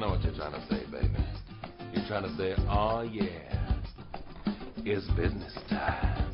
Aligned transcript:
Know 0.00 0.08
what 0.08 0.22
you're 0.22 0.32
trying 0.32 0.52
to 0.52 0.66
say, 0.66 0.82
baby. 0.90 1.14
You're 1.92 2.06
trying 2.08 2.22
to 2.22 2.34
say, 2.38 2.54
oh 2.70 3.02
yeah, 3.02 3.76
it's 4.78 5.06
business 5.08 5.52
time. 5.68 6.29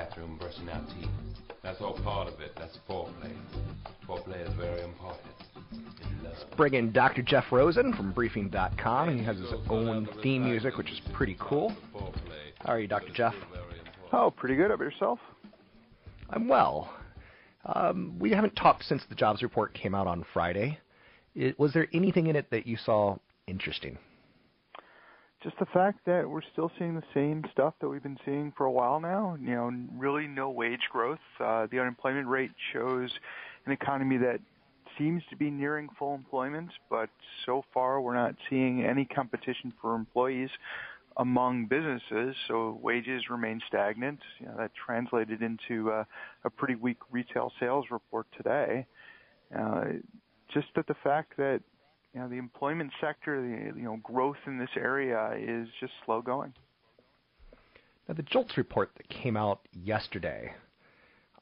Bathroom 0.00 0.38
brushing 0.38 0.68
our 0.70 0.80
teeth. 0.86 1.10
That's 1.62 1.80
all 1.82 1.92
part 2.02 2.26
of 2.26 2.40
it. 2.40 2.52
That's 2.56 2.78
foreplay. 2.88 3.32
Foreplay 4.08 4.48
is 4.48 4.54
very 4.54 4.82
important. 4.82 5.28
In 5.70 6.24
love. 6.24 6.56
Bring 6.56 6.72
in 6.72 6.90
Dr. 6.90 7.20
Jeff 7.20 7.44
Rosen 7.52 7.92
from 7.92 8.12
Briefing.com. 8.12 9.18
He 9.18 9.22
has 9.24 9.36
his 9.36 9.52
own 9.68 10.08
theme 10.22 10.44
music, 10.44 10.78
which 10.78 10.90
is 10.90 11.00
pretty 11.12 11.36
cool. 11.38 11.76
How 12.60 12.72
are 12.72 12.80
you, 12.80 12.88
Dr. 12.88 13.12
Jeff? 13.12 13.34
Oh, 14.12 14.30
pretty 14.30 14.56
good. 14.56 14.68
How 14.68 14.74
about 14.74 14.84
yourself? 14.84 15.18
I'm 16.30 16.48
well. 16.48 16.90
Um, 17.66 18.16
we 18.18 18.30
haven't 18.30 18.56
talked 18.56 18.84
since 18.84 19.02
the 19.10 19.14
jobs 19.14 19.42
report 19.42 19.74
came 19.74 19.94
out 19.94 20.06
on 20.06 20.24
Friday. 20.32 20.78
It, 21.34 21.58
was 21.58 21.74
there 21.74 21.88
anything 21.92 22.28
in 22.28 22.36
it 22.36 22.48
that 22.50 22.66
you 22.66 22.78
saw 22.78 23.16
interesting? 23.46 23.98
Just 25.42 25.58
the 25.58 25.66
fact 25.66 26.00
that 26.04 26.28
we're 26.28 26.42
still 26.52 26.70
seeing 26.78 26.94
the 26.94 27.02
same 27.14 27.44
stuff 27.52 27.72
that 27.80 27.88
we've 27.88 28.02
been 28.02 28.18
seeing 28.26 28.52
for 28.56 28.66
a 28.66 28.70
while 28.70 29.00
now. 29.00 29.38
You 29.40 29.54
know, 29.54 29.72
really 29.96 30.26
no 30.26 30.50
wage 30.50 30.82
growth. 30.92 31.18
Uh, 31.38 31.66
the 31.70 31.80
unemployment 31.80 32.28
rate 32.28 32.50
shows 32.72 33.10
an 33.64 33.72
economy 33.72 34.18
that 34.18 34.40
seems 34.98 35.22
to 35.30 35.36
be 35.36 35.50
nearing 35.50 35.88
full 35.98 36.14
employment, 36.14 36.70
but 36.90 37.08
so 37.46 37.64
far 37.72 38.02
we're 38.02 38.14
not 38.14 38.34
seeing 38.50 38.84
any 38.84 39.06
competition 39.06 39.72
for 39.80 39.94
employees 39.94 40.50
among 41.16 41.66
businesses. 41.66 42.36
So 42.46 42.78
wages 42.82 43.30
remain 43.30 43.62
stagnant. 43.66 44.20
You 44.40 44.46
know, 44.46 44.54
that 44.58 44.72
translated 44.74 45.40
into 45.40 45.90
uh, 45.90 46.04
a 46.44 46.50
pretty 46.50 46.74
weak 46.74 46.98
retail 47.10 47.50
sales 47.58 47.86
report 47.90 48.26
today. 48.36 48.86
Uh, 49.58 49.84
just 50.52 50.66
that 50.76 50.86
the 50.86 50.96
fact 51.02 51.36
that 51.38 51.60
you 52.14 52.20
know 52.20 52.28
the 52.28 52.38
employment 52.38 52.90
sector, 53.00 53.40
the 53.40 53.78
you 53.78 53.84
know 53.84 53.98
growth 54.02 54.36
in 54.46 54.58
this 54.58 54.70
area 54.76 55.32
is 55.38 55.68
just 55.80 55.92
slow 56.04 56.20
going. 56.22 56.52
Now, 58.08 58.14
the 58.14 58.22
JOLTS 58.22 58.56
report 58.56 58.90
that 58.96 59.08
came 59.08 59.36
out 59.36 59.60
yesterday, 59.72 60.52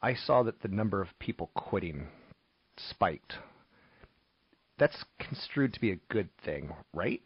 I 0.03 0.15
saw 0.15 0.43
that 0.43 0.61
the 0.61 0.69
number 0.69 1.01
of 1.01 1.09
people 1.19 1.51
quitting 1.55 2.09
spiked. 2.77 3.35
That's 4.79 5.05
construed 5.19 5.73
to 5.73 5.81
be 5.81 5.93
a 5.93 5.99
good 6.11 6.29
thing, 6.45 6.71
right? 6.93 7.23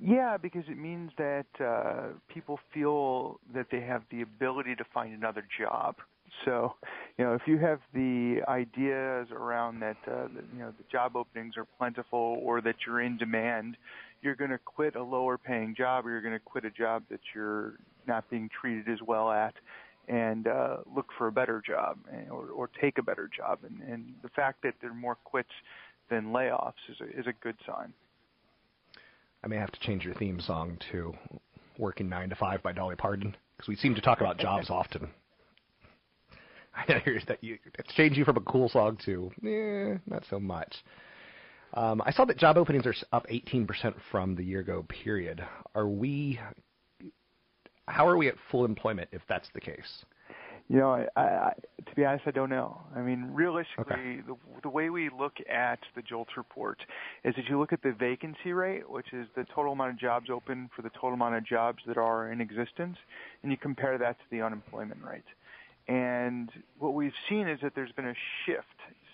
Yeah, 0.00 0.38
because 0.38 0.64
it 0.68 0.78
means 0.78 1.10
that 1.18 1.46
uh, 1.62 2.14
people 2.28 2.58
feel 2.72 3.38
that 3.54 3.66
they 3.70 3.80
have 3.82 4.02
the 4.10 4.22
ability 4.22 4.74
to 4.76 4.84
find 4.94 5.14
another 5.14 5.46
job. 5.58 5.96
So, 6.44 6.74
you 7.18 7.24
know, 7.24 7.34
if 7.34 7.42
you 7.46 7.58
have 7.58 7.80
the 7.92 8.40
ideas 8.48 9.28
around 9.32 9.80
that, 9.80 9.96
uh, 10.06 10.28
that 10.34 10.44
you 10.52 10.60
know, 10.60 10.72
the 10.76 10.84
job 10.90 11.16
openings 11.16 11.56
are 11.56 11.66
plentiful 11.78 12.40
or 12.42 12.60
that 12.60 12.76
you're 12.86 13.00
in 13.00 13.16
demand, 13.16 13.76
you're 14.22 14.34
going 14.34 14.50
to 14.50 14.58
quit 14.58 14.96
a 14.96 15.02
lower 15.02 15.38
paying 15.38 15.74
job 15.76 16.06
or 16.06 16.10
you're 16.10 16.22
going 16.22 16.34
to 16.34 16.40
quit 16.40 16.64
a 16.64 16.70
job 16.70 17.02
that 17.10 17.20
you're 17.34 17.74
not 18.06 18.28
being 18.30 18.48
treated 18.60 18.88
as 18.88 18.98
well 19.06 19.30
at 19.30 19.54
and 20.08 20.48
uh, 20.48 20.78
look 20.94 21.06
for 21.16 21.28
a 21.28 21.32
better 21.32 21.62
job 21.64 21.98
or, 22.30 22.48
or 22.48 22.70
take 22.80 22.98
a 22.98 23.02
better 23.02 23.30
job. 23.34 23.60
And, 23.62 23.80
and 23.88 24.14
the 24.22 24.28
fact 24.30 24.62
that 24.62 24.74
there 24.80 24.90
are 24.90 24.94
more 24.94 25.14
quits 25.14 25.50
than 26.10 26.26
layoffs 26.26 26.72
is 26.88 26.96
a, 27.00 27.20
is 27.20 27.26
a 27.26 27.32
good 27.42 27.56
sign. 27.66 27.92
I 29.42 29.46
may 29.46 29.56
have 29.56 29.70
to 29.72 29.80
change 29.80 30.04
your 30.04 30.14
theme 30.14 30.40
song 30.40 30.78
to 30.92 31.14
"Working 31.78 32.08
Nine 32.08 32.28
to 32.28 32.36
Five 32.36 32.62
by 32.62 32.72
Dolly 32.72 32.96
Parton 32.96 33.34
because 33.56 33.68
we 33.68 33.76
seem 33.76 33.94
to 33.94 34.00
talk 34.00 34.20
about 34.20 34.38
jobs 34.38 34.68
often. 34.70 35.08
I 36.88 36.98
hear 37.04 37.20
that 37.28 37.42
you 37.42 37.58
it's 37.78 37.92
changed 37.94 38.16
you 38.16 38.24
from 38.24 38.36
a 38.36 38.40
cool 38.40 38.68
song 38.68 38.98
to 39.04 39.30
eh, 39.44 39.98
not 40.06 40.24
so 40.30 40.38
much. 40.38 40.74
Um, 41.74 42.02
I 42.04 42.10
saw 42.10 42.24
that 42.24 42.36
job 42.36 42.56
openings 42.56 42.86
are 42.86 42.94
up 43.12 43.26
18% 43.28 43.94
from 44.10 44.34
the 44.34 44.42
year 44.42 44.60
ago 44.60 44.84
period. 44.88 45.44
Are 45.74 45.88
we? 45.88 46.40
How 47.86 48.06
are 48.06 48.16
we 48.16 48.28
at 48.28 48.34
full 48.50 48.64
employment 48.64 49.08
if 49.12 49.22
that's 49.28 49.48
the 49.54 49.60
case? 49.60 50.04
You 50.68 50.76
know, 50.78 51.04
I, 51.16 51.20
I, 51.20 51.52
to 51.84 51.94
be 51.96 52.04
honest, 52.04 52.28
I 52.28 52.30
don't 52.30 52.48
know. 52.48 52.80
I 52.94 53.00
mean, 53.00 53.28
realistically, 53.32 54.22
the, 54.24 54.36
the 54.62 54.68
way 54.68 54.88
we 54.88 55.10
look 55.10 55.32
at 55.52 55.80
the 55.96 56.02
JOLTS 56.02 56.36
report 56.36 56.78
is 57.24 57.34
that 57.34 57.46
you 57.48 57.58
look 57.58 57.72
at 57.72 57.82
the 57.82 57.90
vacancy 57.90 58.52
rate, 58.52 58.88
which 58.88 59.12
is 59.12 59.26
the 59.34 59.44
total 59.52 59.72
amount 59.72 59.90
of 59.90 59.98
jobs 59.98 60.30
open 60.30 60.70
for 60.76 60.82
the 60.82 60.90
total 60.90 61.14
amount 61.14 61.34
of 61.34 61.44
jobs 61.44 61.78
that 61.88 61.96
are 61.96 62.30
in 62.30 62.40
existence, 62.40 62.96
and 63.42 63.50
you 63.50 63.58
compare 63.58 63.98
that 63.98 64.16
to 64.18 64.24
the 64.30 64.40
unemployment 64.40 65.02
rate. 65.02 65.24
And 65.90 66.50
what 66.78 66.94
we've 66.94 67.12
seen 67.28 67.48
is 67.48 67.58
that 67.62 67.74
there's 67.74 67.90
been 67.90 68.06
a 68.06 68.14
shift 68.46 68.64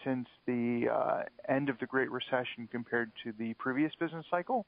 since 0.05 0.29
the 0.47 0.91
uh, 0.93 1.23
end 1.49 1.71
of 1.71 1.79
the 1.79 1.87
Great 1.87 2.11
Recession 2.11 2.69
compared 2.71 3.11
to 3.25 3.33
the 3.39 3.55
previous 3.55 3.93
business 3.99 4.27
cycle, 4.31 4.67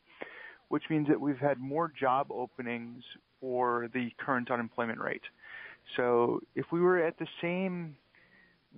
which 0.68 0.84
means 0.88 1.06
that 1.08 1.20
we've 1.20 1.38
had 1.38 1.58
more 1.58 1.92
job 2.00 2.28
openings 2.30 3.04
for 3.42 3.90
the 3.92 4.10
current 4.16 4.50
unemployment 4.50 4.98
rate. 4.98 5.20
So 5.98 6.40
if 6.54 6.72
we 6.72 6.80
were 6.80 6.98
at 6.98 7.18
the 7.18 7.26
same 7.42 7.94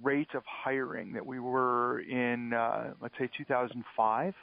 rate 0.03 0.35
of 0.35 0.43
hiring 0.45 1.13
that 1.13 1.25
we 1.25 1.39
were 1.39 2.01
in, 2.01 2.53
uh, 2.53 2.95
let's 3.01 3.15
say 3.17 3.31
2005, 3.39 4.35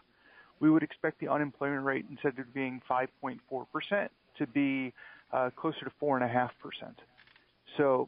we 0.62 0.70
would 0.70 0.81
expect 0.81 1.20
the 1.20 1.28
unemployment 1.28 1.84
rate 1.84 2.06
instead 2.09 2.40
of 2.40 2.53
being 2.53 2.81
5.4% 2.90 4.08
to 4.38 4.47
be 4.47 4.94
uh, 5.34 5.50
closer 5.58 5.84
to 5.84 5.92
4.5%. 6.02 6.50
So, 7.76 8.08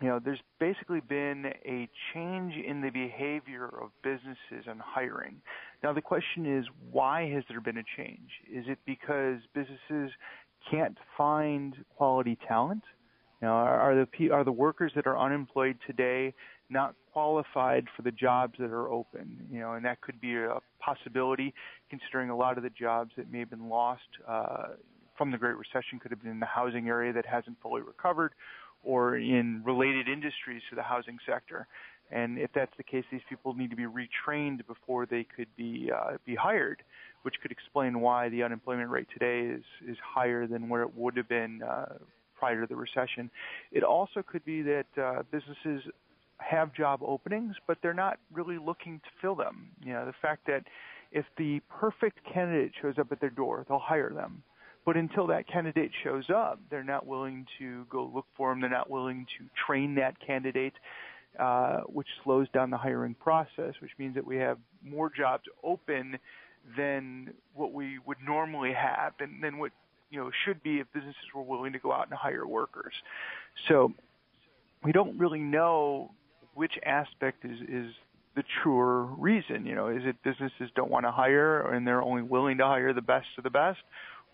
you 0.00 0.08
know, 0.08 0.18
there's 0.22 0.40
basically 0.58 1.00
been 1.00 1.52
a 1.64 1.88
change 2.14 2.54
in 2.54 2.80
the 2.80 2.90
behavior 2.90 3.66
of 3.66 3.90
businesses 4.02 4.66
and 4.66 4.80
hiring. 4.80 5.36
Now 5.82 5.92
the 5.92 6.00
question 6.00 6.58
is, 6.58 6.64
why 6.90 7.28
has 7.30 7.44
there 7.48 7.60
been 7.60 7.76
a 7.76 7.84
change? 7.96 8.30
Is 8.50 8.64
it 8.66 8.78
because 8.86 9.38
businesses 9.54 10.10
can't 10.70 10.96
find 11.16 11.74
quality 11.96 12.38
talent? 12.48 12.82
You 13.42 13.48
know, 13.48 13.54
are, 13.54 13.80
are 13.80 14.06
the 14.06 14.30
are 14.30 14.44
the 14.44 14.52
workers 14.52 14.92
that 14.94 15.06
are 15.06 15.18
unemployed 15.18 15.76
today 15.86 16.34
not 16.68 16.94
qualified 17.12 17.86
for 17.96 18.02
the 18.02 18.12
jobs 18.12 18.54
that 18.58 18.70
are 18.70 18.90
open? 18.90 19.48
You 19.50 19.60
know, 19.60 19.72
and 19.74 19.84
that 19.84 20.00
could 20.00 20.20
be 20.20 20.36
a 20.36 20.58
possibility, 20.78 21.54
considering 21.88 22.30
a 22.30 22.36
lot 22.36 22.56
of 22.56 22.62
the 22.62 22.70
jobs 22.70 23.12
that 23.16 23.30
may 23.30 23.40
have 23.40 23.50
been 23.50 23.68
lost 23.68 24.02
uh, 24.28 24.68
from 25.16 25.30
the 25.30 25.38
Great 25.38 25.56
Recession 25.56 25.98
could 26.00 26.10
have 26.10 26.22
been 26.22 26.30
in 26.30 26.40
the 26.40 26.46
housing 26.46 26.88
area 26.88 27.12
that 27.12 27.26
hasn't 27.26 27.60
fully 27.60 27.82
recovered, 27.82 28.32
or 28.82 29.16
in 29.16 29.62
related 29.64 30.08
industries 30.08 30.62
to 30.70 30.76
the 30.76 30.82
housing 30.82 31.18
sector. 31.26 31.66
And 32.10 32.38
if 32.38 32.50
that's 32.52 32.72
the 32.76 32.82
case, 32.82 33.04
these 33.12 33.20
people 33.28 33.54
need 33.54 33.70
to 33.70 33.76
be 33.76 33.84
retrained 33.84 34.66
before 34.66 35.06
they 35.06 35.24
could 35.24 35.46
be 35.56 35.90
uh, 35.94 36.16
be 36.26 36.34
hired, 36.34 36.82
which 37.22 37.34
could 37.40 37.52
explain 37.52 38.00
why 38.00 38.28
the 38.28 38.42
unemployment 38.42 38.90
rate 38.90 39.06
today 39.12 39.54
is 39.54 39.62
is 39.86 39.96
higher 40.02 40.46
than 40.46 40.68
where 40.68 40.82
it 40.82 40.96
would 40.96 41.16
have 41.16 41.28
been 41.28 41.62
uh, 41.62 41.94
prior 42.36 42.62
to 42.62 42.66
the 42.66 42.74
recession. 42.74 43.30
It 43.70 43.84
also 43.84 44.22
could 44.22 44.44
be 44.44 44.62
that 44.62 44.86
uh, 45.00 45.22
businesses 45.30 45.82
have 46.38 46.74
job 46.74 47.00
openings, 47.02 47.54
but 47.66 47.78
they're 47.82 47.94
not 47.94 48.18
really 48.32 48.58
looking 48.58 48.98
to 49.00 49.10
fill 49.20 49.36
them. 49.36 49.68
You 49.84 49.92
know, 49.92 50.06
the 50.06 50.14
fact 50.20 50.46
that 50.46 50.64
if 51.12 51.26
the 51.36 51.60
perfect 51.68 52.18
candidate 52.32 52.72
shows 52.80 52.94
up 52.98 53.12
at 53.12 53.20
their 53.20 53.30
door, 53.30 53.64
they'll 53.68 53.78
hire 53.78 54.10
them. 54.10 54.42
But 54.84 54.96
until 54.96 55.26
that 55.28 55.46
candidate 55.46 55.90
shows 56.02 56.24
up, 56.30 56.58
they're 56.70 56.84
not 56.84 57.06
willing 57.06 57.46
to 57.58 57.84
go 57.90 58.10
look 58.12 58.26
for 58.36 58.50
them. 58.50 58.60
They're 58.60 58.70
not 58.70 58.90
willing 58.90 59.26
to 59.38 59.44
train 59.66 59.94
that 59.96 60.14
candidate, 60.24 60.72
uh, 61.38 61.80
which 61.80 62.08
slows 62.24 62.48
down 62.50 62.70
the 62.70 62.78
hiring 62.78 63.14
process, 63.14 63.74
which 63.80 63.92
means 63.98 64.14
that 64.14 64.26
we 64.26 64.36
have 64.36 64.58
more 64.82 65.10
jobs 65.14 65.44
open 65.62 66.18
than 66.76 67.32
what 67.54 67.72
we 67.72 67.98
would 68.06 68.18
normally 68.24 68.72
have 68.72 69.12
and 69.20 69.42
than 69.42 69.58
what 69.58 69.72
you 70.10 70.18
know 70.18 70.30
should 70.44 70.62
be 70.62 70.80
if 70.80 70.86
businesses 70.92 71.22
were 71.34 71.42
willing 71.42 71.72
to 71.72 71.78
go 71.78 71.92
out 71.92 72.08
and 72.08 72.18
hire 72.18 72.46
workers. 72.46 72.94
So 73.68 73.92
we 74.82 74.92
don't 74.92 75.18
really 75.18 75.40
know 75.40 76.10
which 76.54 76.72
aspect 76.84 77.44
is 77.44 77.60
is 77.68 77.92
the 78.36 78.42
truer 78.62 79.04
reason. 79.04 79.66
You 79.66 79.74
know, 79.74 79.88
is 79.88 80.02
it 80.04 80.16
businesses 80.22 80.70
don't 80.74 80.90
want 80.90 81.04
to 81.04 81.10
hire 81.10 81.72
and 81.72 81.86
they're 81.86 82.02
only 82.02 82.22
willing 82.22 82.58
to 82.58 82.64
hire 82.64 82.92
the 82.92 83.02
best 83.02 83.26
of 83.38 83.44
the 83.44 83.50
best, 83.50 83.78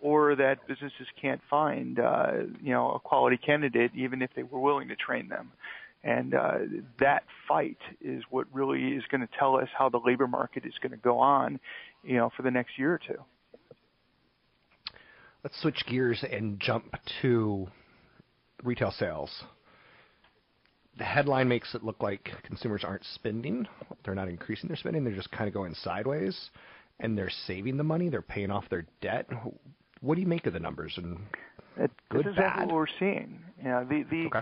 or 0.06 0.36
that 0.36 0.64
businesses 0.68 1.08
can't 1.20 1.40
find 1.50 1.98
uh, 1.98 2.30
you 2.62 2.70
know 2.70 2.92
a 2.92 3.00
quality 3.00 3.36
candidate 3.36 3.90
even 3.92 4.22
if 4.22 4.30
they 4.36 4.44
were 4.44 4.60
willing 4.60 4.86
to 4.86 4.94
train 4.94 5.28
them. 5.28 5.50
And 6.04 6.34
uh, 6.34 6.58
that 7.00 7.24
fight 7.48 7.78
is 8.00 8.22
what 8.30 8.46
really 8.52 8.92
is 8.94 9.02
going 9.10 9.22
to 9.22 9.28
tell 9.36 9.56
us 9.56 9.68
how 9.76 9.88
the 9.88 9.98
labor 9.98 10.28
market 10.28 10.64
is 10.64 10.74
going 10.80 10.92
to 10.92 10.98
go 10.98 11.18
on, 11.18 11.58
you 12.04 12.16
know, 12.16 12.30
for 12.36 12.42
the 12.42 12.50
next 12.52 12.78
year 12.78 12.94
or 12.94 13.00
two. 13.04 13.18
Let's 15.42 15.60
switch 15.60 15.82
gears 15.88 16.24
and 16.30 16.60
jump 16.60 16.94
to 17.22 17.66
retail 18.62 18.92
sales. 18.92 19.30
The 20.98 21.04
headline 21.04 21.48
makes 21.48 21.74
it 21.74 21.82
look 21.82 22.00
like 22.00 22.30
consumers 22.44 22.84
aren't 22.84 23.04
spending. 23.14 23.66
They're 24.04 24.14
not 24.14 24.28
increasing 24.28 24.68
their 24.68 24.76
spending. 24.76 25.02
They're 25.02 25.16
just 25.16 25.32
kind 25.32 25.48
of 25.48 25.54
going 25.54 25.74
sideways, 25.82 26.38
and 27.00 27.18
they're 27.18 27.32
saving 27.48 27.76
the 27.76 27.84
money. 27.84 28.08
They're 28.08 28.22
paying 28.22 28.52
off 28.52 28.68
their 28.70 28.86
debt. 29.00 29.28
What 30.00 30.14
do 30.16 30.20
you 30.20 30.26
make 30.26 30.46
of 30.46 30.52
the 30.52 30.60
numbers? 30.60 30.92
And 30.96 31.18
It, 31.78 31.90
good, 32.10 32.20
this 32.20 32.32
is 32.32 32.38
exactly 32.38 32.60
bad? 32.60 32.68
what 32.68 32.74
we're 32.74 32.86
seeing. 32.98 33.40
You 33.62 33.68
know, 33.68 33.84
the 33.84 34.02
the 34.10 34.26
Okay. 34.26 34.40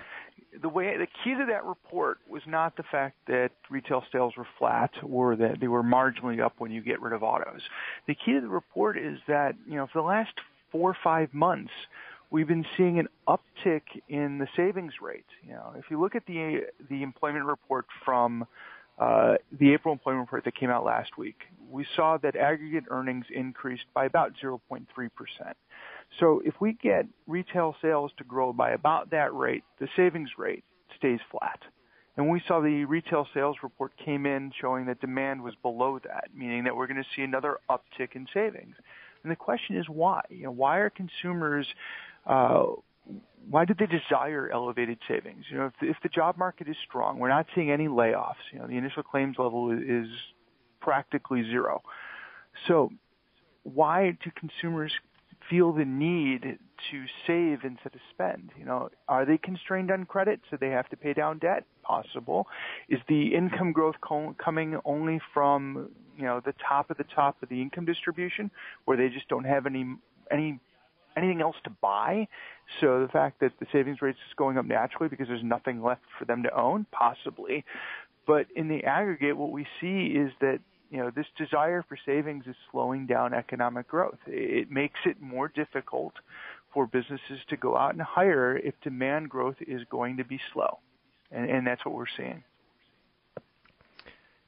the 0.62 0.68
way 0.68 0.96
the 0.96 1.06
key 1.24 1.34
to 1.34 1.46
that 1.46 1.64
report 1.64 2.18
was 2.28 2.42
not 2.46 2.76
the 2.76 2.84
fact 2.84 3.16
that 3.26 3.50
retail 3.70 4.04
sales 4.12 4.34
were 4.36 4.46
flat 4.58 4.90
or 5.02 5.36
that 5.36 5.60
they 5.60 5.68
were 5.68 5.82
marginally 5.82 6.40
up 6.40 6.54
when 6.58 6.70
you 6.70 6.80
get 6.80 7.00
rid 7.00 7.12
of 7.12 7.22
autos. 7.22 7.62
The 8.06 8.14
key 8.14 8.32
to 8.34 8.40
the 8.40 8.48
report 8.48 8.96
is 8.96 9.18
that 9.26 9.54
you 9.68 9.76
know 9.76 9.86
for 9.92 10.00
the 10.00 10.06
last 10.06 10.32
four 10.70 10.90
or 10.90 10.96
five 11.02 11.32
months 11.34 11.72
we've 12.30 12.48
been 12.48 12.66
seeing 12.76 12.98
an 12.98 13.08
uptick 13.28 13.82
in 14.08 14.38
the 14.38 14.48
savings 14.56 14.94
rate. 15.00 15.26
You 15.46 15.52
know, 15.52 15.72
if 15.76 15.84
you 15.90 16.00
look 16.00 16.14
at 16.14 16.26
the 16.26 16.62
the 16.90 17.02
employment 17.02 17.44
report 17.46 17.86
from 18.04 18.46
uh, 18.98 19.34
the 19.58 19.72
April 19.72 19.92
employment 19.92 20.26
report 20.26 20.44
that 20.44 20.56
came 20.56 20.70
out 20.70 20.84
last 20.84 21.18
week, 21.18 21.36
we 21.70 21.84
saw 21.96 22.16
that 22.18 22.36
aggregate 22.36 22.84
earnings 22.90 23.26
increased 23.34 23.84
by 23.94 24.04
about 24.04 24.32
0.3 24.42 24.60
percent. 24.94 25.56
So 26.20 26.42
if 26.44 26.54
we 26.60 26.74
get 26.74 27.06
retail 27.26 27.74
sales 27.82 28.12
to 28.18 28.24
grow 28.24 28.52
by 28.52 28.70
about 28.70 29.10
that 29.10 29.34
rate, 29.34 29.64
the 29.80 29.88
savings 29.96 30.30
rate 30.38 30.64
stays 30.96 31.20
flat. 31.30 31.60
And 32.16 32.30
we 32.30 32.40
saw 32.46 32.60
the 32.60 32.84
retail 32.84 33.26
sales 33.34 33.56
report 33.62 33.92
came 33.96 34.24
in 34.24 34.52
showing 34.60 34.86
that 34.86 35.00
demand 35.00 35.42
was 35.42 35.54
below 35.62 35.98
that, 36.04 36.28
meaning 36.34 36.64
that 36.64 36.76
we're 36.76 36.86
going 36.86 37.02
to 37.02 37.08
see 37.16 37.22
another 37.22 37.58
uptick 37.68 38.14
in 38.14 38.26
savings. 38.32 38.76
And 39.24 39.32
the 39.32 39.36
question 39.36 39.76
is 39.76 39.86
why? 39.88 40.20
You 40.30 40.44
know, 40.44 40.50
why 40.52 40.78
are 40.78 40.90
consumers 40.90 41.66
uh, 42.26 42.66
why 43.48 43.64
do 43.64 43.74
they 43.78 43.86
desire 43.86 44.50
elevated 44.52 44.98
savings? 45.06 45.44
You 45.50 45.58
know, 45.58 45.66
if 45.66 45.72
the, 45.80 45.88
if 45.88 45.96
the 46.02 46.08
job 46.08 46.36
market 46.38 46.68
is 46.68 46.76
strong, 46.88 47.18
we're 47.18 47.28
not 47.28 47.46
seeing 47.54 47.70
any 47.70 47.88
layoffs. 47.88 48.34
You 48.52 48.58
know, 48.60 48.66
the 48.66 48.76
initial 48.76 49.02
claims 49.02 49.36
level 49.38 49.70
is, 49.70 50.08
practically 50.80 51.42
zero. 51.44 51.80
So, 52.68 52.90
why 53.62 54.18
do 54.22 54.30
consumers 54.38 54.92
feel 55.48 55.72
the 55.72 55.86
need 55.86 56.42
to 56.42 57.04
save 57.26 57.64
instead 57.64 57.94
of 57.94 58.00
spend? 58.10 58.50
You 58.58 58.66
know, 58.66 58.90
are 59.08 59.24
they 59.24 59.38
constrained 59.38 59.90
on 59.90 60.04
credit, 60.04 60.40
so 60.50 60.58
they 60.60 60.68
have 60.68 60.88
to 60.90 60.96
pay 60.96 61.14
down 61.14 61.38
debt? 61.38 61.64
Possible. 61.82 62.46
Is 62.90 63.00
the 63.08 63.34
income 63.34 63.72
growth 63.72 63.96
co- 64.02 64.36
coming 64.42 64.78
only 64.84 65.20
from 65.32 65.88
you 66.18 66.24
know 66.24 66.42
the 66.44 66.54
top 66.68 66.90
of 66.90 66.98
the 66.98 67.04
top 67.04 67.42
of 67.42 67.48
the 67.48 67.62
income 67.62 67.86
distribution, 67.86 68.50
where 68.84 68.98
they 68.98 69.08
just 69.08 69.28
don't 69.28 69.44
have 69.44 69.64
any 69.64 69.86
any 70.30 70.60
anything 71.16 71.40
else 71.40 71.56
to 71.64 71.70
buy? 71.70 72.28
So 72.80 73.02
the 73.02 73.08
fact 73.12 73.40
that 73.40 73.52
the 73.60 73.66
savings 73.72 74.02
rate 74.02 74.10
is 74.10 74.34
going 74.36 74.58
up 74.58 74.66
naturally 74.66 75.08
because 75.08 75.28
there's 75.28 75.44
nothing 75.44 75.82
left 75.82 76.02
for 76.18 76.24
them 76.24 76.42
to 76.42 76.54
own, 76.58 76.86
possibly. 76.92 77.64
But 78.26 78.46
in 78.56 78.68
the 78.68 78.84
aggregate, 78.84 79.36
what 79.36 79.50
we 79.50 79.66
see 79.80 80.06
is 80.16 80.32
that 80.40 80.60
you 80.90 80.98
know 80.98 81.10
this 81.14 81.26
desire 81.36 81.84
for 81.88 81.98
savings 82.06 82.44
is 82.46 82.56
slowing 82.70 83.06
down 83.06 83.34
economic 83.34 83.88
growth. 83.88 84.18
It 84.26 84.70
makes 84.70 85.00
it 85.04 85.20
more 85.20 85.48
difficult 85.48 86.14
for 86.72 86.86
businesses 86.86 87.40
to 87.48 87.56
go 87.56 87.76
out 87.76 87.92
and 87.92 88.02
hire 88.02 88.56
if 88.56 88.74
demand 88.82 89.30
growth 89.30 89.56
is 89.66 89.82
going 89.90 90.16
to 90.16 90.24
be 90.24 90.40
slow, 90.52 90.78
and, 91.30 91.48
and 91.50 91.66
that's 91.66 91.84
what 91.84 91.94
we're 91.94 92.06
seeing. 92.16 92.42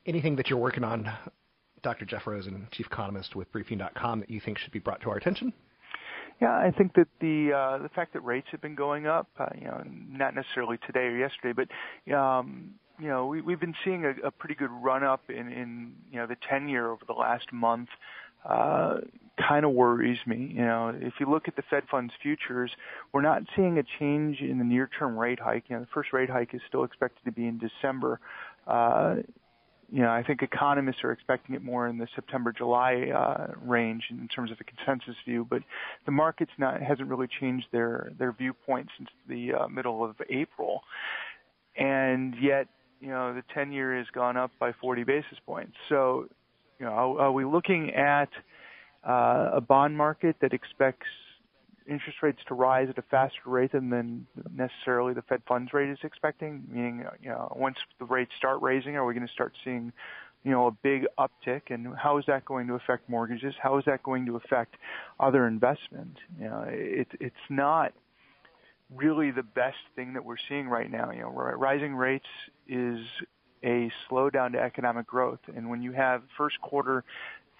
anything 0.07 0.37
that 0.37 0.49
you're 0.49 0.59
working 0.59 0.85
on, 0.85 1.11
Dr. 1.83 2.05
Jeff 2.05 2.27
Rosen, 2.27 2.67
chief 2.71 2.87
economist 2.87 3.37
with 3.37 3.51
Briefing.com, 3.53 4.21
that 4.21 4.31
you 4.31 4.41
think 4.41 4.59
should 4.59 4.73
be 4.73 4.79
brought 4.79 5.01
to 5.03 5.11
our 5.11 5.17
attention? 5.17 5.53
Yeah, 6.41 6.53
I 6.53 6.71
think 6.71 6.94
that 6.94 7.09
the 7.21 7.53
uh, 7.53 7.79
the 7.83 7.88
fact 7.88 8.12
that 8.12 8.21
rates 8.21 8.49
have 8.50 8.61
been 8.61 8.75
going 8.75 9.06
up, 9.06 9.29
uh, 9.38 9.47
you 9.59 9.67
know, 9.67 9.83
not 9.87 10.35
necessarily 10.35 10.79
today 10.87 11.06
or 11.06 11.17
yesterday, 11.17 11.55
but 11.55 12.15
um, 12.15 12.75
you 12.99 13.09
know, 13.09 13.27
we, 13.27 13.41
we've 13.41 13.61
been 13.61 13.75
seeing 13.85 14.05
a, 14.05 14.27
a 14.27 14.31
pretty 14.31 14.55
good 14.55 14.71
run 14.71 15.03
up 15.03 15.23
in, 15.31 15.50
in 15.50 15.93
you 16.11 16.19
know 16.19 16.27
the 16.27 16.37
ten 16.49 16.69
year 16.69 16.91
over 16.91 17.05
the 17.06 17.15
last 17.15 17.53
month. 17.53 17.88
Uh, 18.44 18.99
kind 19.49 19.65
of 19.65 19.73
worries 19.73 20.19
me. 20.27 20.53
You 20.55 20.62
know, 20.62 20.94
if 20.94 21.15
you 21.19 21.29
look 21.29 21.49
at 21.49 21.56
the 21.56 21.62
Fed 21.69 21.85
funds 21.91 22.12
futures, 22.23 22.71
we're 23.12 23.23
not 23.23 23.43
seeing 23.55 23.79
a 23.79 23.82
change 23.99 24.41
in 24.41 24.59
the 24.59 24.65
near 24.65 24.89
term 24.99 25.19
rate 25.19 25.41
hike. 25.41 25.65
You 25.69 25.77
know, 25.77 25.81
the 25.81 25.89
first 25.93 26.12
rate 26.12 26.31
hike 26.31 26.55
is 26.55 26.61
still 26.69 26.85
expected 26.85 27.25
to 27.25 27.32
be 27.32 27.47
in 27.47 27.59
December. 27.59 28.21
Uh, 28.67 29.17
you 29.91 30.03
know, 30.03 30.11
I 30.11 30.23
think 30.23 30.43
economists 30.43 31.05
are 31.05 31.12
expecting 31.12 31.55
it 31.55 31.62
more 31.62 31.87
in 31.87 31.99
the 31.99 32.09
September-July 32.15 33.11
uh, 33.15 33.53
range 33.62 34.05
in 34.11 34.27
terms 34.29 34.50
of 34.50 34.59
the 34.59 34.65
consensus 34.65 35.15
view, 35.25 35.47
but 35.49 35.62
the 36.06 36.12
market's 36.12 36.53
not 36.59 36.83
hasn't 36.83 37.09
really 37.09 37.29
changed 37.41 37.67
their 37.73 38.11
their 38.19 38.33
viewpoint 38.33 38.88
since 38.99 39.09
the 39.29 39.53
uh, 39.55 39.69
middle 39.69 40.05
of 40.05 40.17
April, 40.29 40.83
and 41.77 42.35
yet 42.41 42.67
you 43.00 43.09
know 43.09 43.33
the 43.33 43.43
10-year 43.55 43.97
has 43.97 44.06
gone 44.12 44.37
up 44.37 44.50
by 44.59 44.73
40 44.73 45.05
basis 45.05 45.38
points. 45.47 45.75
So, 45.89 46.27
you 46.81 46.87
know, 46.87 46.93
are, 46.93 47.21
are 47.27 47.32
we 47.32 47.44
looking 47.44 47.94
at 47.94 48.29
uh, 49.06 49.50
a 49.55 49.61
bond 49.61 49.97
market 49.97 50.37
that 50.41 50.53
expects 50.53 51.06
interest 51.88 52.19
rates 52.23 52.38
to 52.49 52.55
rise 52.55 52.88
at 52.88 52.99
a 52.99 53.03
faster 53.03 53.41
rate 53.47 53.73
than, 53.73 53.91
than 53.91 54.27
necessarily 54.55 55.15
the 55.15 55.23
Fed 55.23 55.43
funds 55.47 55.73
rate 55.73 55.88
is 55.88 55.99
expecting? 56.03 56.65
Meaning, 56.71 57.05
you 57.23 57.29
know, 57.29 57.53
once 57.56 57.77
the 57.99 58.05
rates 58.05 58.33
start 58.37 58.61
raising, 58.62 58.97
are 58.97 59.05
we 59.05 59.15
going 59.15 59.27
to 59.27 59.33
start 59.33 59.53
seeing, 59.65 59.93
you 60.44 60.50
know, 60.50 60.67
a 60.67 60.71
big 60.71 61.06
uptick? 61.19 61.62
And 61.71 61.94
how 61.97 62.19
is 62.19 62.25
that 62.27 62.44
going 62.44 62.67
to 62.69 62.75
affect 62.75 63.09
mortgages? 63.09 63.55
How 63.61 63.79
is 63.79 63.85
that 63.87 64.03
going 64.03 64.27
to 64.27 64.37
affect 64.37 64.77
other 65.21 65.47
investment? 65.47 66.17
You 66.38 66.49
know, 66.49 66.65
it, 66.69 67.09
it's 67.21 67.35
not 67.50 67.93
really 68.94 69.31
the 69.31 69.43
best 69.43 69.79
thing 69.94 70.12
that 70.15 70.25
we're 70.25 70.37
seeing 70.49 70.69
right 70.69 70.91
now. 70.91 71.11
You 71.11 71.23
know, 71.23 71.31
ri- 71.31 71.56
rising 71.56 71.94
rates 71.94 72.27
is 72.69 72.99
a 73.65 73.91
slowdown 74.08 74.53
to 74.53 74.58
economic 74.60 75.06
growth, 75.06 75.41
and 75.55 75.69
when 75.69 75.82
you 75.82 75.93
have 75.93 76.22
first 76.37 76.60
quarter 76.60 77.05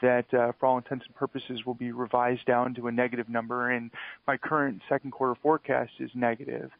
that 0.03 0.33
uh, 0.35 0.53
for 0.59 0.67
all 0.67 0.79
intents 0.79 1.05
and 1.07 1.15
purposes 1.15 1.65
will 1.65 1.75
be 1.75 1.93
revised 1.93 2.45
down 2.47 2.75
to 2.75 2.89
a 2.89 2.93
negative 2.93 3.29
number 3.29 3.71
and 3.71 3.91
my 4.27 4.37
current 4.37 4.81
second 4.89 5.11
quarter 5.11 5.35
forecast 5.43 5.93
is 6.01 6.11
negative 6.15 6.71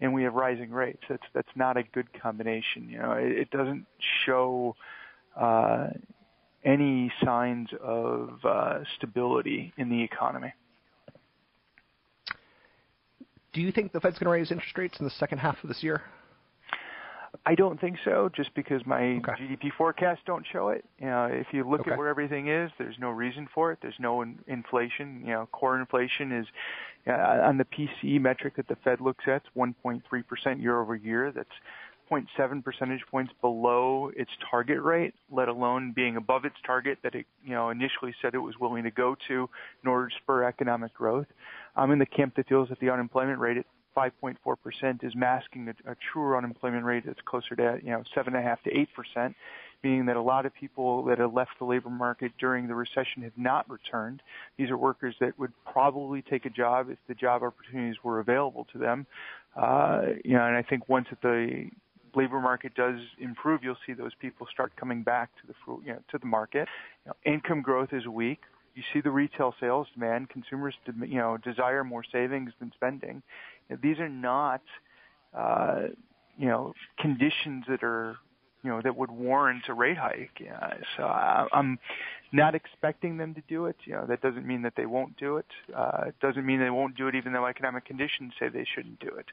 and 0.00 0.12
we 0.12 0.22
have 0.22 0.34
rising 0.34 0.70
rates. 0.70 1.02
That's 1.08 1.22
that's 1.32 1.48
not 1.54 1.76
a 1.76 1.82
good 1.82 2.06
combination 2.20 2.88
you 2.88 2.98
know. 2.98 3.12
It, 3.12 3.32
it 3.32 3.50
doesn't 3.50 3.86
show 4.24 4.76
uh, 5.36 5.88
any 6.64 7.12
signs 7.24 7.68
of 7.82 8.38
uh, 8.44 8.80
stability 8.96 9.72
in 9.78 9.88
the 9.88 10.02
economy. 10.02 10.52
Do 13.52 13.62
you 13.62 13.72
think 13.72 13.92
the 13.92 14.00
Fed's 14.00 14.18
going 14.18 14.26
to 14.26 14.30
raise 14.32 14.50
interest 14.50 14.76
rates 14.76 14.98
in 14.98 15.06
the 15.06 15.12
second 15.12 15.38
half 15.38 15.56
of 15.62 15.68
this 15.68 15.82
year? 15.82 16.02
I 17.44 17.54
don't 17.54 17.80
think 17.80 17.98
so, 18.04 18.30
just 18.34 18.54
because 18.54 18.84
my 18.86 19.16
Okay. 19.16 19.32
GDP 19.32 19.72
forecasts 19.72 20.22
don't 20.24 20.46
show 20.46 20.68
it. 20.70 20.84
You 20.98 21.06
know, 21.06 21.26
if 21.26 21.52
you 21.52 21.64
look 21.64 21.82
Okay. 21.82 21.92
at 21.92 21.98
where 21.98 22.08
everything 22.08 22.48
is, 22.48 22.70
there's 22.78 22.98
no 22.98 23.10
reason 23.10 23.46
for 23.54 23.72
it. 23.72 23.78
There's 23.82 23.98
no 23.98 24.22
in- 24.22 24.38
inflation. 24.46 25.20
You 25.20 25.32
know, 25.32 25.46
core 25.46 25.78
inflation 25.78 26.32
is 26.32 26.46
uh, 27.06 27.12
on 27.12 27.58
the 27.58 27.64
PCE 27.64 28.20
metric 28.20 28.56
that 28.56 28.68
the 28.68 28.76
Fed 28.76 29.00
looks 29.00 29.26
at, 29.28 29.42
1.3 29.56 30.26
percent 30.26 30.60
year 30.60 30.80
over 30.80 30.94
year. 30.96 31.32
That's 31.32 31.48
0.7 32.10 32.62
percentage 32.62 33.04
points 33.10 33.32
below 33.40 34.10
its 34.16 34.30
target 34.50 34.80
rate, 34.80 35.14
let 35.30 35.48
alone 35.48 35.92
being 35.92 36.16
above 36.16 36.44
its 36.44 36.56
target 36.64 36.98
that 37.02 37.14
it, 37.14 37.26
you 37.44 37.52
know, 37.52 37.70
initially 37.70 38.14
said 38.22 38.34
it 38.34 38.38
was 38.38 38.58
willing 38.58 38.84
to 38.84 38.90
go 38.90 39.16
to 39.28 39.48
in 39.82 39.88
order 39.88 40.08
to 40.08 40.14
spur 40.16 40.44
economic 40.44 40.94
growth. 40.94 41.26
I'm 41.74 41.90
in 41.90 41.98
the 41.98 42.06
camp 42.06 42.36
that 42.36 42.48
feels 42.48 42.68
that 42.68 42.78
the 42.80 42.90
unemployment 42.90 43.38
rate 43.38 43.56
at 43.56 43.66
5.4% 43.96 45.04
is 45.04 45.14
masking 45.14 45.68
a, 45.68 45.92
a 45.92 45.96
truer 46.12 46.36
unemployment 46.36 46.84
rate 46.84 47.04
that's 47.06 47.20
closer 47.24 47.56
to, 47.56 47.78
you 47.82 47.90
know, 47.90 48.02
7.5 48.14 48.62
to 48.62 48.86
8%, 49.16 49.34
meaning 49.82 50.06
that 50.06 50.16
a 50.16 50.22
lot 50.22 50.46
of 50.46 50.54
people 50.54 51.04
that 51.04 51.18
have 51.18 51.32
left 51.32 51.52
the 51.58 51.64
labor 51.64 51.90
market 51.90 52.32
during 52.38 52.68
the 52.68 52.74
recession 52.74 53.22
have 53.22 53.36
not 53.36 53.68
returned. 53.70 54.22
These 54.58 54.70
are 54.70 54.76
workers 54.76 55.14
that 55.20 55.38
would 55.38 55.52
probably 55.70 56.22
take 56.22 56.44
a 56.44 56.50
job 56.50 56.90
if 56.90 56.98
the 57.08 57.14
job 57.14 57.42
opportunities 57.42 57.96
were 58.02 58.20
available 58.20 58.66
to 58.72 58.78
them. 58.78 59.06
Uh, 59.56 60.02
you 60.24 60.34
know, 60.34 60.44
and 60.44 60.56
I 60.56 60.62
think 60.62 60.88
once 60.88 61.06
the 61.22 61.70
labor 62.14 62.40
market 62.40 62.74
does 62.74 62.98
improve, 63.18 63.62
you'll 63.62 63.76
see 63.86 63.92
those 63.92 64.14
people 64.20 64.46
start 64.52 64.74
coming 64.76 65.02
back 65.02 65.30
to 65.40 65.46
the 65.46 65.54
you 65.86 65.92
know, 65.92 66.00
to 66.10 66.18
the 66.18 66.26
market. 66.26 66.68
You 67.04 67.10
know, 67.10 67.32
income 67.32 67.62
growth 67.62 67.92
is 67.92 68.06
weak. 68.06 68.40
You 68.74 68.82
see 68.92 69.00
the 69.00 69.10
retail 69.10 69.54
sales 69.58 69.86
demand. 69.94 70.28
Consumers, 70.28 70.74
you 70.86 71.16
know, 71.16 71.38
desire 71.38 71.82
more 71.82 72.04
savings 72.12 72.52
than 72.58 72.72
spending. 72.74 73.22
These 73.82 73.98
are 73.98 74.08
not 74.08 74.62
uh, 75.34 75.88
you 76.36 76.48
know 76.48 76.74
conditions 76.98 77.64
that 77.68 77.82
are 77.82 78.16
you 78.62 78.70
know 78.70 78.80
that 78.82 78.96
would 78.96 79.10
warrant 79.10 79.62
a 79.68 79.74
rate 79.74 79.96
hike. 79.96 80.42
So 80.96 81.04
I, 81.04 81.46
I'm 81.52 81.78
not 82.32 82.54
expecting 82.54 83.16
them 83.16 83.34
to 83.34 83.42
do 83.48 83.66
it. 83.66 83.76
You 83.84 83.94
know 83.94 84.06
that 84.06 84.20
doesn't 84.22 84.46
mean 84.46 84.62
that 84.62 84.74
they 84.76 84.86
won't 84.86 85.16
do 85.16 85.36
it. 85.36 85.46
Uh, 85.74 86.04
it 86.08 86.14
doesn't 86.20 86.44
mean 86.44 86.60
they 86.60 86.70
won't 86.70 86.96
do 86.96 87.08
it 87.08 87.14
even 87.14 87.32
though 87.32 87.46
economic 87.46 87.84
conditions 87.84 88.32
say 88.38 88.48
they 88.48 88.66
shouldn't 88.74 89.00
do 89.00 89.10
it. 89.18 89.26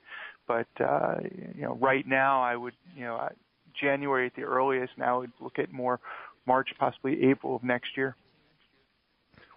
But 0.47 0.83
uh, 0.83 1.15
you 1.55 1.63
know 1.63 1.75
right 1.75 2.07
now 2.07 2.41
I 2.41 2.55
would 2.55 2.75
you 2.95 3.03
know 3.03 3.29
January 3.79 4.27
at 4.27 4.35
the 4.35 4.43
earliest. 4.43 4.93
Now 4.97 5.21
would 5.21 5.31
look 5.39 5.59
at 5.59 5.71
more 5.71 5.99
March, 6.45 6.69
possibly 6.77 7.23
April 7.23 7.55
of 7.55 7.63
next 7.63 7.95
year. 7.95 8.15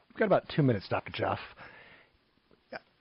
We've 0.08 0.18
got 0.18 0.26
about 0.26 0.48
two 0.54 0.62
minutes, 0.62 0.86
Dr. 0.88 1.12
Jeff. 1.12 1.38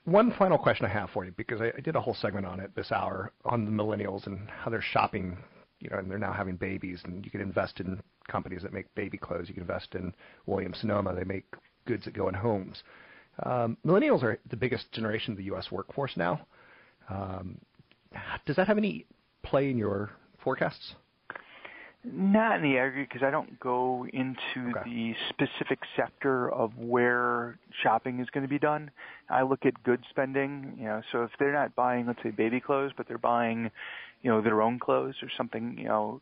One 0.05 0.31
final 0.37 0.59
question 0.59 0.85
I 0.85 0.89
have 0.89 1.09
for 1.09 1.25
you, 1.25 1.33
because 1.35 1.61
I, 1.61 1.71
I 1.75 1.81
did 1.81 1.95
a 1.95 2.01
whole 2.01 2.13
segment 2.13 2.45
on 2.45 2.59
it 2.59 2.75
this 2.75 2.91
hour 2.91 3.31
on 3.43 3.65
the 3.65 3.71
millennials 3.71 4.27
and 4.27 4.47
how 4.49 4.69
they're 4.69 4.81
shopping, 4.81 5.35
you 5.79 5.89
know, 5.89 5.97
and 5.97 6.09
they're 6.09 6.19
now 6.19 6.31
having 6.31 6.55
babies, 6.55 7.01
and 7.03 7.25
you 7.25 7.31
can 7.31 7.41
invest 7.41 7.79
in 7.79 7.99
companies 8.27 8.61
that 8.61 8.71
make 8.71 8.93
baby 8.93 9.17
clothes. 9.17 9.47
You 9.47 9.55
can 9.55 9.63
invest 9.63 9.95
in 9.95 10.13
Williams 10.45 10.77
Sonoma. 10.79 11.15
They 11.15 11.23
make 11.23 11.45
goods 11.85 12.05
that 12.05 12.13
go 12.13 12.29
in 12.29 12.35
homes. 12.35 12.83
Um, 13.43 13.77
millennials 13.85 14.21
are 14.21 14.39
the 14.49 14.55
biggest 14.55 14.91
generation 14.91 15.31
of 15.31 15.37
the 15.37 15.45
U.S. 15.45 15.71
workforce 15.71 16.15
now. 16.15 16.45
Um, 17.09 17.57
does 18.45 18.55
that 18.57 18.67
have 18.67 18.77
any 18.77 19.07
play 19.43 19.71
in 19.71 19.77
your 19.77 20.11
forecasts? 20.43 20.93
Not 22.11 22.57
in 22.57 22.61
the 22.61 22.77
aggregate 22.77 23.09
because 23.09 23.25
I 23.25 23.31
don't 23.31 23.59
go 23.59 24.05
into 24.13 24.69
Okay. 24.69 24.83
the 24.85 25.15
specific 25.29 25.79
sector 25.95 26.51
of 26.51 26.77
where 26.77 27.57
shopping 27.81 28.19
is 28.19 28.29
going 28.29 28.43
to 28.43 28.49
be 28.49 28.59
done. 28.59 28.91
I 29.29 29.41
look 29.41 29.65
at 29.65 29.81
good 29.83 30.03
spending, 30.11 30.75
you 30.77 30.85
know, 30.85 31.01
so 31.11 31.23
if 31.23 31.31
they're 31.39 31.53
not 31.53 31.75
buying, 31.75 32.05
let's 32.05 32.21
say, 32.21 32.29
baby 32.29 32.59
clothes, 32.59 32.91
but 32.95 33.07
they're 33.07 33.17
buying, 33.17 33.71
you 34.21 34.29
know, 34.29 34.41
their 34.41 34.61
own 34.61 34.77
clothes 34.77 35.15
or 35.23 35.29
something, 35.35 35.77
you 35.79 35.85
know, 35.85 36.21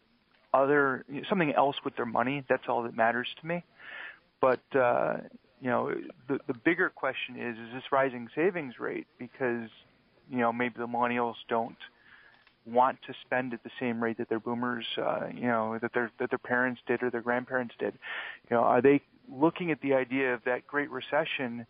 other 0.53 1.03
something 1.27 1.53
else 1.53 1.75
with 1.83 1.95
their 1.95 2.05
money, 2.05 2.45
that's 2.47 2.63
all 2.69 2.83
that 2.83 2.95
matters 2.95 3.27
to 3.41 3.47
me. 3.47 3.63
But 4.39 4.61
uh, 4.75 5.17
you 5.61 5.69
know, 5.69 5.93
the 6.27 6.39
the 6.47 6.53
bigger 6.53 6.89
question 6.89 7.35
is: 7.39 7.57
is 7.57 7.73
this 7.73 7.83
rising 7.91 8.29
savings 8.35 8.79
rate 8.79 9.07
because 9.17 9.69
you 10.29 10.37
know 10.37 10.53
maybe 10.53 10.75
the 10.77 10.87
millennials 10.87 11.35
don't 11.49 11.77
want 12.65 12.99
to 13.07 13.13
spend 13.25 13.53
at 13.53 13.63
the 13.63 13.69
same 13.79 14.01
rate 14.01 14.17
that 14.17 14.29
their 14.29 14.39
boomers, 14.39 14.85
uh, 14.97 15.27
you 15.33 15.47
know, 15.47 15.77
that 15.81 15.93
their 15.93 16.11
that 16.19 16.29
their 16.29 16.39
parents 16.39 16.81
did 16.87 17.03
or 17.03 17.09
their 17.09 17.21
grandparents 17.21 17.73
did. 17.79 17.93
You 18.49 18.57
know, 18.57 18.63
are 18.63 18.81
they 18.81 19.01
looking 19.31 19.71
at 19.71 19.81
the 19.81 19.93
idea 19.93 20.33
of 20.33 20.41
that 20.45 20.67
Great 20.67 20.89
Recession 20.89 21.65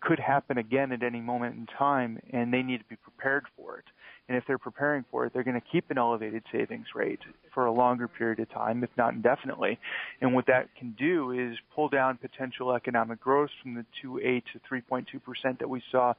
could 0.00 0.18
happen 0.18 0.58
again 0.58 0.92
at 0.92 1.02
any 1.02 1.20
moment 1.20 1.56
in 1.56 1.66
time, 1.66 2.20
and 2.32 2.52
they 2.52 2.62
need 2.62 2.78
to 2.78 2.84
be 2.84 2.96
prepared 2.96 3.44
for 3.56 3.78
it. 3.78 3.84
And 4.28 4.36
if 4.36 4.44
they're 4.46 4.58
preparing 4.58 5.04
for 5.10 5.24
it, 5.24 5.32
they're 5.32 5.44
going 5.44 5.60
to 5.60 5.66
keep 5.72 5.90
an 5.90 5.98
elevated 5.98 6.42
savings 6.50 6.86
rate 6.94 7.20
for 7.54 7.66
a 7.66 7.72
longer 7.72 8.08
period 8.08 8.40
of 8.40 8.50
time, 8.50 8.82
if 8.82 8.90
not 8.96 9.14
indefinitely. 9.14 9.78
And 10.20 10.34
what 10.34 10.46
that 10.46 10.68
can 10.76 10.96
do 10.98 11.30
is 11.30 11.56
pull 11.74 11.88
down 11.88 12.18
potential 12.18 12.72
economic 12.72 13.20
growth 13.20 13.50
from 13.62 13.74
the 13.74 13.84
2.8 14.04 14.42
to 14.52 14.60
3.2 14.70 15.22
percent 15.22 15.60
that 15.60 15.70
we 15.70 15.80
saw 15.92 16.12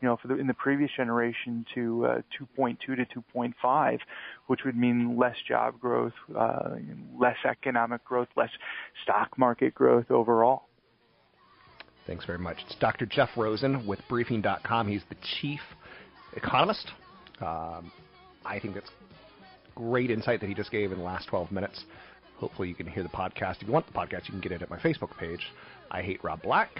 you 0.00 0.08
know, 0.08 0.16
for 0.20 0.28
the, 0.28 0.36
in 0.36 0.46
the 0.46 0.54
previous 0.54 0.90
generation 0.96 1.66
to 1.74 2.06
uh, 2.06 2.22
2.2 2.58 2.78
to 2.78 2.96
2.5, 3.34 3.98
which 4.46 4.60
would 4.64 4.76
mean 4.76 5.16
less 5.18 5.36
job 5.46 5.80
growth, 5.80 6.12
uh, 6.36 6.70
less 7.18 7.36
economic 7.48 8.04
growth, 8.04 8.28
less 8.36 8.50
stock 9.02 9.36
market 9.36 9.74
growth 9.74 10.10
overall. 10.10 10.62
Thanks 12.06 12.24
very 12.24 12.38
much. 12.38 12.56
It's 12.66 12.76
Dr. 12.76 13.06
Jeff 13.06 13.28
Rosen 13.36 13.86
with 13.86 14.00
Briefing.com. 14.08 14.88
He's 14.88 15.02
the 15.10 15.16
chief 15.40 15.60
economist. 16.34 16.90
Um, 17.40 17.92
I 18.46 18.58
think 18.60 18.74
that's 18.74 18.90
great 19.74 20.10
insight 20.10 20.40
that 20.40 20.48
he 20.48 20.54
just 20.54 20.70
gave 20.70 20.90
in 20.90 20.98
the 20.98 21.04
last 21.04 21.28
12 21.28 21.52
minutes. 21.52 21.84
Hopefully, 22.36 22.68
you 22.68 22.74
can 22.74 22.86
hear 22.86 23.02
the 23.02 23.08
podcast. 23.08 23.56
If 23.60 23.66
you 23.66 23.72
want 23.72 23.86
the 23.86 23.92
podcast, 23.92 24.24
you 24.24 24.30
can 24.30 24.40
get 24.40 24.52
it 24.52 24.62
at 24.62 24.70
my 24.70 24.78
Facebook 24.78 25.16
page. 25.18 25.40
I 25.90 26.02
hate 26.02 26.22
Rob 26.22 26.40
Black, 26.42 26.70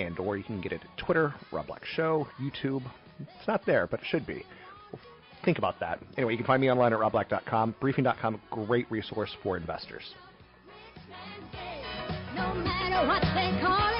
and 0.00 0.18
or 0.18 0.36
you 0.36 0.44
can 0.44 0.60
get 0.60 0.72
it 0.72 0.80
at 0.82 0.98
Twitter, 1.04 1.34
Rob 1.52 1.66
Black 1.66 1.84
Show, 1.84 2.26
YouTube. 2.40 2.82
It's 3.20 3.48
not 3.48 3.64
there, 3.66 3.86
but 3.86 4.00
it 4.00 4.06
should 4.06 4.26
be. 4.26 4.44
Well, 4.92 5.00
think 5.44 5.58
about 5.58 5.78
that. 5.80 6.00
Anyway, 6.16 6.32
you 6.32 6.38
can 6.38 6.46
find 6.46 6.60
me 6.60 6.70
online 6.70 6.92
at 6.92 6.98
robblack.com. 6.98 7.76
Briefing.com, 7.80 8.40
great 8.50 8.90
resource 8.90 9.34
for 9.42 9.56
investors. 9.56 10.14
No 12.34 13.99